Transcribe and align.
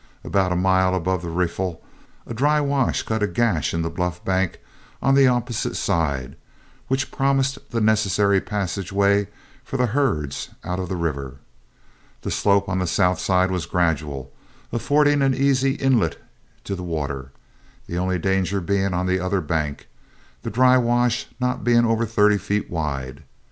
About 0.23 0.51
a 0.51 0.55
mile 0.55 0.95
above 0.95 1.21
the 1.21 1.29
riffle, 1.29 1.79
a 2.25 2.33
dry 2.33 2.59
wash 2.59 3.03
cut 3.03 3.21
a 3.21 3.27
gash 3.27 3.71
in 3.71 3.83
the 3.83 3.89
bluff 3.91 4.25
bank 4.25 4.59
on 4.99 5.13
the 5.13 5.27
opposite 5.27 5.75
side, 5.75 6.35
which 6.87 7.11
promised 7.11 7.59
the 7.69 7.79
necessary 7.81 8.41
passageway 8.41 9.27
for 9.63 9.77
the 9.77 9.85
herds 9.93 10.49
out 10.63 10.79
of 10.79 10.89
the 10.89 10.95
river. 10.95 11.35
The 12.23 12.31
slope 12.31 12.67
on 12.67 12.79
the 12.79 12.87
south 12.87 13.19
side 13.19 13.51
was 13.51 13.67
gradual, 13.67 14.33
affording 14.71 15.21
an 15.21 15.35
easy 15.35 15.73
inlet 15.75 16.17
to 16.63 16.73
the 16.73 16.81
water, 16.81 17.31
the 17.85 17.99
only 17.99 18.17
danger 18.17 18.59
being 18.59 18.95
on 18.95 19.05
the 19.05 19.19
other 19.19 19.39
bank, 19.39 19.87
the 20.41 20.49
dry 20.49 20.79
wash 20.79 21.27
not 21.39 21.63
being 21.63 21.85
over 21.85 22.07
thirty 22.07 22.39
feet 22.39 22.71
wide. 22.71 23.21